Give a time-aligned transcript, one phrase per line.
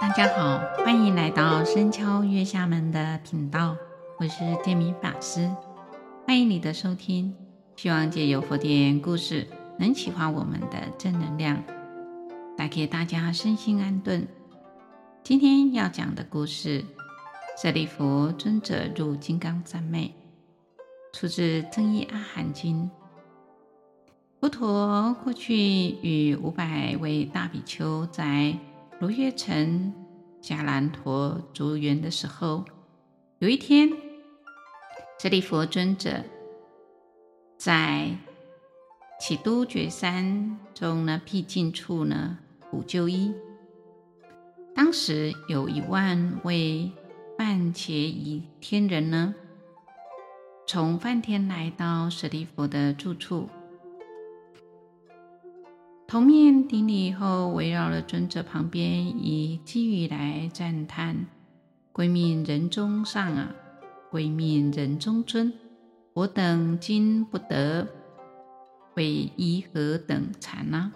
[0.00, 3.76] 大家好，欢迎来到深敲月下门的频道，
[4.16, 5.50] 我是建明法师，
[6.24, 7.34] 欢迎你的收听。
[7.74, 11.60] 希望借由佛典故事，能启发我们的正能量，
[12.56, 14.24] 带给大家身心安顿。
[15.24, 16.84] 今天要讲的故事，
[17.60, 20.14] 舍利弗尊者入金刚三昧，
[21.12, 22.84] 出自《增一阿含经》。
[24.40, 28.56] 佛陀过去与五百位大比丘在
[29.00, 29.94] 罗阅城
[30.42, 32.64] 迦兰陀竹园的时候，
[33.38, 33.88] 有一天，
[35.20, 36.24] 舍利弗尊者
[37.56, 38.10] 在
[39.20, 42.38] 只都觉山中呢僻静处呢
[42.72, 43.32] 补旧衣。
[44.74, 46.90] 当时有一万位
[47.36, 49.32] 梵伽夷天人呢，
[50.66, 53.48] 从梵天来到舍利弗的住处。
[56.10, 61.26] 头面顶礼后，围绕了尊者旁边，以偈语来赞叹
[61.92, 63.54] ：“归命人中上啊，
[64.10, 65.52] 归命人中尊。
[66.14, 67.86] 我等今不得，
[68.94, 70.90] 为依何等禅呢？”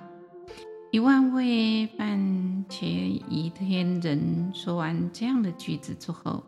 [0.91, 2.87] 一万位梵伽
[3.29, 6.43] 夷天人说完这样的句子之后，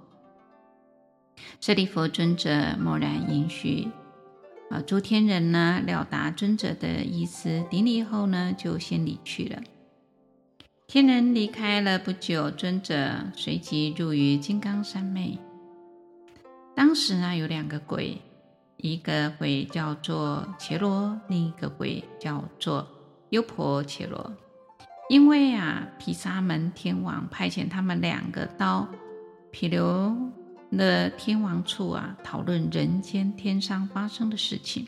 [1.61, 3.89] 舍利弗尊者默然允许。
[4.71, 9.63] 啊，诸天人呢，了达尊者的意思，顶礼后呢，就先离去了。
[10.87, 15.39] 天人离开了不久，尊者随即入于金刚三昧。
[16.75, 18.19] 当时呢，有两个鬼，
[18.79, 22.87] 一个鬼叫做伽罗，另一个鬼叫做
[23.31, 24.33] 优婆伽罗。
[25.09, 28.89] 因为啊，毗沙门天王派遣他们两个到
[29.51, 30.17] 毗琉。
[30.77, 34.87] 的天王处啊，讨论人间天上发生的事情。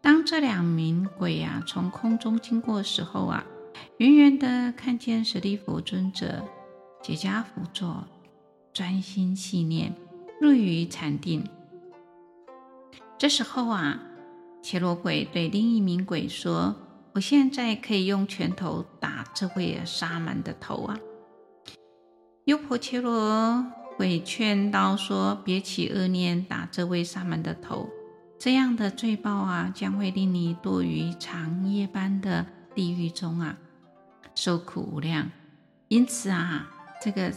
[0.00, 3.44] 当这两名鬼啊从空中经过的时候啊，
[3.98, 6.44] 远远的看见舍利弗尊者
[7.02, 8.04] 结跏趺坐，
[8.72, 9.94] 专心系念，
[10.40, 11.44] 入于禅定。
[13.16, 14.00] 这时候啊，
[14.62, 16.74] 伽罗鬼对另一名鬼说
[17.14, 20.98] ：“我现在可以用拳头打这位沙门的头啊！”
[22.44, 23.64] 优婆伽罗。
[23.96, 27.88] 会劝道说：“别起恶念，打这位沙门的头，
[28.38, 32.44] 这样的罪报啊，将会令你堕于长夜般的
[32.74, 33.56] 地狱中啊，
[34.34, 35.30] 受苦无量。
[35.88, 36.68] 因此啊，
[37.00, 37.32] 这个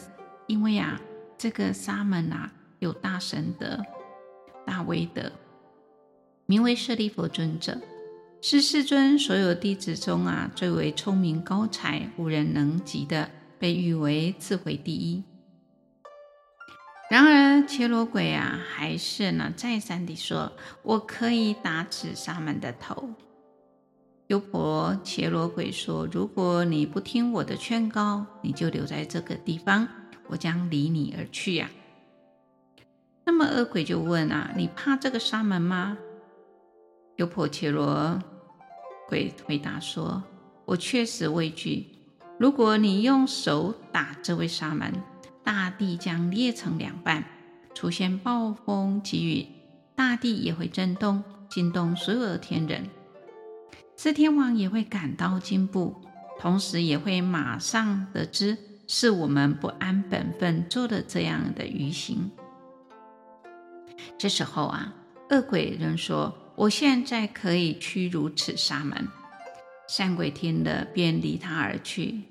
[0.47, 0.99] 因为啊，
[1.37, 3.85] 这个沙门啊，有大神德、
[4.65, 5.31] 大威德，
[6.47, 7.79] 名为舍利弗尊者，
[8.41, 13.29] 是世尊所有弟子中啊，最为聪明高才、无人能及的，
[13.59, 15.23] 被誉为智慧第一。”
[17.09, 20.51] 然而，伽罗鬼啊，还是呢再三地说
[20.83, 23.11] ：“我可以打此沙门的头。”
[24.27, 29.87] 优婆伽罗鬼说：“如果你不听我的劝告，你就留在这个地方，
[30.27, 31.69] 我将离你而去呀、”
[33.23, 35.97] 那么恶鬼就问啊：“你怕这个沙门吗？”
[37.15, 38.21] 优婆伽罗
[39.07, 40.21] 鬼回答说
[40.65, 41.87] ：“我确实畏惧。
[42.37, 44.93] 如果你用手打这位沙门。”
[45.47, 47.23] 大地将裂成两半，
[47.73, 49.47] 出现暴风急雨，
[49.95, 52.89] 大地也会震动，惊动所有的天人。
[53.95, 55.95] 四天王也会感到惊怖，
[56.37, 58.57] 同时也会马上得知
[58.89, 62.29] 是我们不安本分做的这样的愚行。
[64.17, 64.93] 这时候啊，
[65.29, 69.07] 恶鬼仍说：“我现在可以驱逐此沙门。”
[69.87, 72.23] 善鬼听了，便离他而去。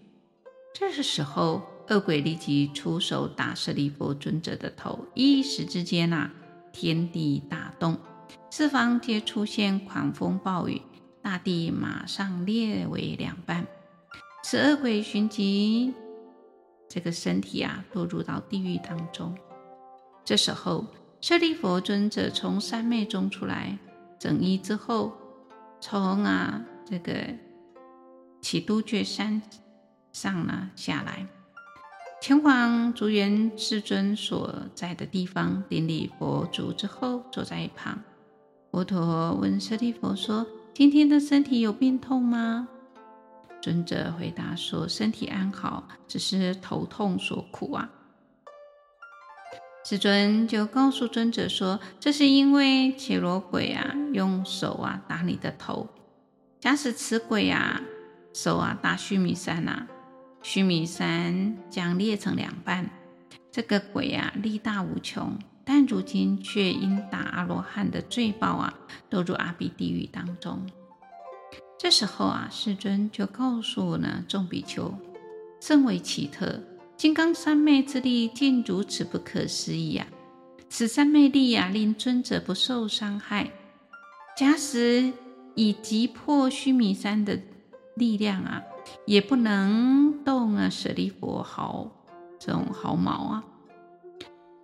[0.74, 1.62] 这个时候。
[1.88, 6.32] 恶鬼立即出手打舍利弗尊者的头，一时之间啊，
[6.72, 7.96] 天地大动，
[8.50, 10.82] 四方皆出现狂风暴雨，
[11.22, 13.66] 大地马上裂为两半。
[14.42, 15.94] 此恶鬼寻即
[16.88, 19.36] 这个身体啊，落入到地狱当中。
[20.24, 20.84] 这时候，
[21.20, 23.78] 舍利弗尊者从三昧中出来，
[24.18, 25.12] 整衣之后，
[25.80, 27.12] 从啊这个
[28.40, 29.40] 只都觉山
[30.12, 31.26] 上呢下来。
[32.26, 38.02] 前往竹园世尊所在的地方，顶礼佛足之后，坐在一旁。
[38.72, 40.44] 佛陀问舍利弗说
[40.74, 42.66] ：“今天的身体有病痛吗？”
[43.62, 47.88] 尊者回答说：“身体安好，只是头痛所苦啊。”
[49.86, 55.86] 世尊就告诉尊者说：“这是因为伽罗鬼啊，用手啊打你的头。
[56.58, 57.80] 假使此鬼啊
[58.34, 59.86] 手啊打须弥山啊。”
[60.42, 62.88] 须弥山将裂成两半，
[63.50, 68.74] 这个鬼啊力大无穷，但如今却因打阿罗汉的罪报啊，
[69.10, 70.64] 堕入阿鼻地狱当中。
[71.78, 74.94] 这时候啊，世尊就告诉呢众比丘，
[75.60, 76.60] 甚为奇特。
[76.96, 80.06] 金刚三昧之力竟如此不可思议啊！
[80.70, 83.50] 此三昧力啊，令尊者不受伤害。
[84.34, 85.12] 假使
[85.54, 87.38] 以击破须弥山的
[87.96, 88.62] 力量啊，
[89.04, 91.88] 也不能动啊舍利弗毫
[92.36, 93.44] 这种毫毛啊！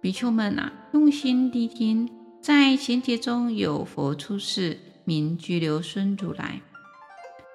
[0.00, 2.10] 比丘们啊，用心谛听，
[2.40, 6.60] 在贤劫中有佛出世，名拘留孙如来，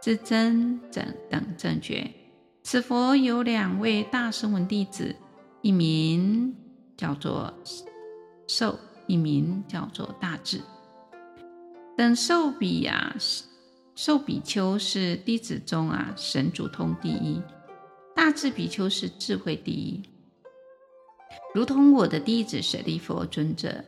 [0.01, 2.09] 至真等等正觉。
[2.63, 5.13] 此佛有两位大声闻弟子，
[5.61, 6.55] 一名
[6.95, 7.53] 叫做
[8.47, 10.61] 寿，一名叫做大智。
[11.97, 13.13] 等寿比呀，
[13.95, 17.41] 寿比丘是弟子中啊神足通第一，
[18.17, 20.01] 大智比丘是智慧第一，
[21.53, 23.85] 如同我的弟子舍利弗尊者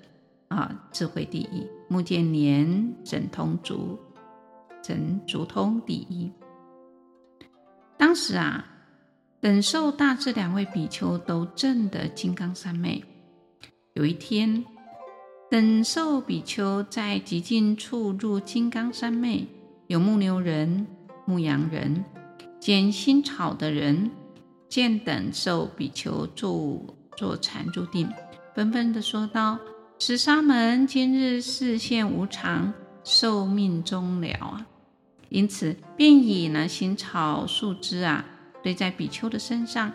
[0.50, 3.98] 啊，智慧第一，目犍连神通足，
[4.84, 6.32] 神足通第一。
[7.98, 8.64] 当时啊，
[9.42, 13.04] 等寿、大智两位比丘都证得金刚三昧。
[13.94, 14.64] 有一天，
[15.50, 19.48] 等寿比丘在极近处入金刚三昧，
[19.88, 20.86] 有牧牛人、
[21.26, 22.06] 牧羊人、
[22.60, 24.12] 捡新草的人
[24.70, 26.86] 见等寿比丘坐
[27.18, 28.08] 坐禅入定，
[28.56, 29.58] 纷纷地说道
[30.00, 32.72] ：“此沙门今日视现无常，
[33.04, 34.66] 寿命终了啊！”
[35.30, 38.24] 因此，便以呢新草树枝啊
[38.64, 39.92] 堆在比丘的身上，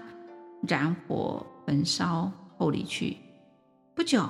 [0.67, 3.17] 燃火焚烧后离去。
[3.95, 4.29] 不久。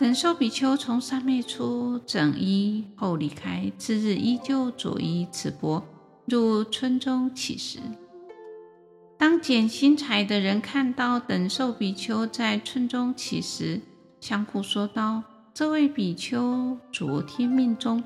[0.00, 5.84] 等寿比丘从三昧出整衣后离开，次日依旧着衣持钵
[6.26, 7.80] 入村中乞食。
[9.18, 13.80] 当捡新柴的人看到等寿比丘在村中乞食，
[14.20, 18.04] 相互说道：“这位比丘昨天命中，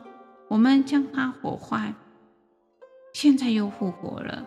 [0.49, 1.93] 我们将他火化，
[3.13, 4.45] 现在又复活了，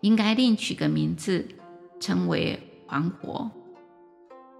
[0.00, 1.46] 应该另取个名字，
[2.00, 2.58] 称为
[2.88, 3.48] 还活。”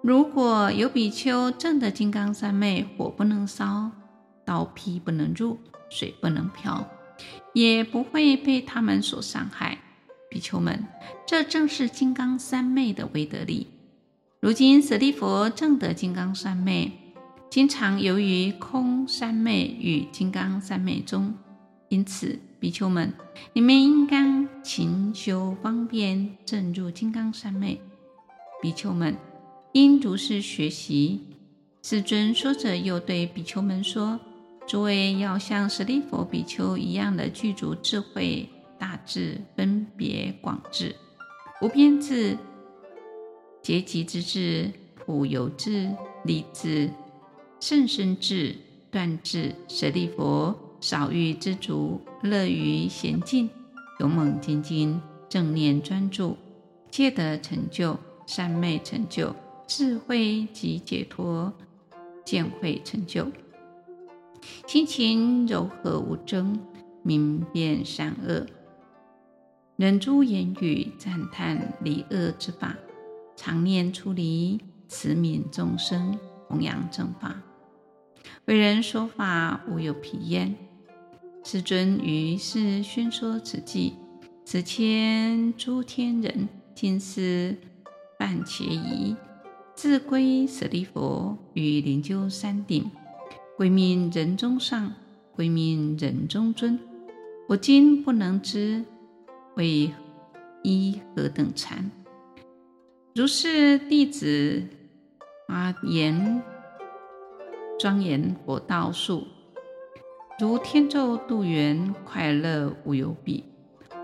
[0.01, 3.91] 如果有比丘证得金刚三昧，火不能烧，
[4.45, 5.59] 刀劈不能入，
[5.91, 6.89] 水不能漂，
[7.53, 9.79] 也不会被他们所伤害。
[10.35, 10.85] 比丘们，
[11.25, 13.69] 这正是金刚三昧的威德力。
[14.41, 16.91] 如今舍利弗正得金刚三昧，
[17.49, 21.35] 经常游于空三昧与金刚三昧中，
[21.89, 23.15] 因此，比丘们，
[23.53, 27.81] 你们应当勤修方便，证入金刚三昧。
[28.61, 29.17] 比丘们。
[29.75, 31.21] 应如是学习。
[31.83, 34.21] 世尊说着，又对比丘们说
[34.69, 38.49] ：“诸位要像舍利弗比丘一样的具足智慧、
[38.85, 40.95] 大智、分别广智、
[41.63, 42.37] 无边智、
[43.63, 45.91] 结集之智、普游智、
[46.25, 46.91] 利智、
[47.61, 48.55] 甚深智、
[48.91, 49.55] 断智。
[49.69, 53.49] 舍利弗少欲知足，乐于闲静，
[54.01, 56.37] 勇猛精进，正念专注，
[56.91, 59.35] 戒得成就，三昧成就。”
[59.67, 61.51] 智慧及解脱，
[62.23, 63.29] 见慧成就，
[64.67, 66.61] 心情柔和无争，
[67.03, 68.47] 明辨善恶，
[69.77, 72.77] 忍诸言语，赞叹离恶之法，
[73.35, 76.17] 常念出离，慈悯众生，
[76.47, 77.43] 弘扬正法，
[78.45, 80.55] 为人说法无有疲厌。
[81.43, 83.95] 世尊于是宣说此偈，
[84.45, 87.57] 此千诸天人尽思
[88.17, 89.17] 梵伽夷。
[89.75, 92.89] 自归舍利弗于灵鹫山顶，
[93.57, 94.93] 归命人中上，
[95.35, 96.79] 归命人中尊。
[97.49, 98.85] 我今不能知
[99.57, 99.93] 为
[100.63, 101.91] 一何等禅。
[103.15, 104.63] 如是弟子
[105.49, 106.43] 阿言
[107.79, 109.27] 庄严佛道树，
[110.41, 113.45] 如天咒度缘，快乐无有比。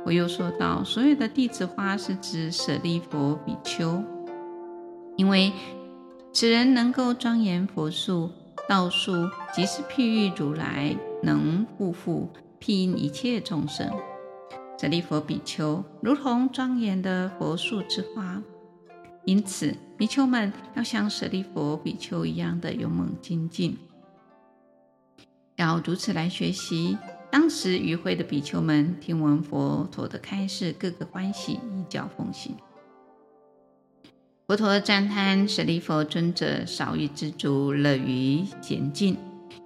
[0.05, 4.03] 我又说道：所有的弟子花是指舍利弗比丘。
[5.17, 5.53] 因为
[6.33, 8.31] 此人能够庄严佛树
[8.69, 9.13] 道树，
[9.53, 13.91] 即是譬喻如来能护护庇荫一切众生。
[14.81, 18.43] 舍利弗比丘如同庄严的佛树之花，
[19.27, 23.77] 因此比丘们要像舍利弗比丘一样的勇猛精进，
[25.57, 26.97] 要如此来学习。
[27.31, 32.55] 当时与会的比丘们听闻佛陀的开示，个个欢喜，依教奉行。
[34.47, 39.19] 佛陀赞叹舍利弗尊者少欲知足，乐于闲静，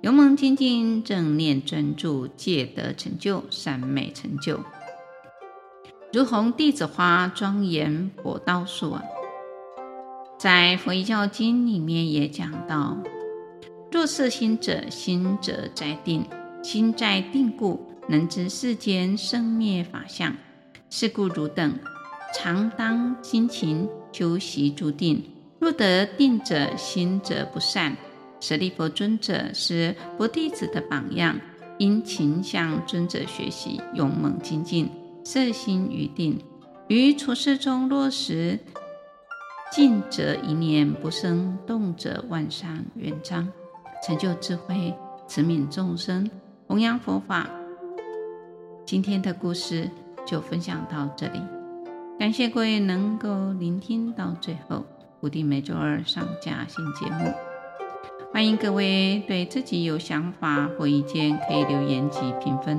[0.03, 4.59] 勇猛精进，正念专注，戒得成就，善美成就，
[6.15, 9.03] 如同弟子花庄严佛道树啊。
[10.39, 12.97] 在《佛遗教经》里面也讲到：
[13.91, 16.25] 若摄心者，心则在定，
[16.63, 20.33] 心在定故，能知世间生灭法相。
[20.89, 21.77] 是故汝等
[22.33, 25.21] 常当心勤修习住定。
[25.59, 27.97] 若得定者，心则不散。
[28.39, 31.37] 舍利弗尊者是佛弟子的榜样，
[31.79, 34.89] 因勤向尊者学习，勇猛精进，
[35.25, 36.39] 色心于定，
[36.89, 38.59] 于处事中落实。
[39.73, 43.49] 静则一念不生，动则万善圆彰，
[44.07, 44.95] 成就智慧，
[45.27, 46.31] 慈悯众生，
[46.69, 47.51] 弘扬佛法。
[48.87, 49.91] 今天的故事
[50.25, 51.41] 就分享到这里，
[52.19, 54.85] 感谢各位能够聆听到最后。
[55.21, 57.33] 固定每周二上架新节目，
[58.31, 62.79] 欢迎各位对自己有想法或意见可以留言及评分。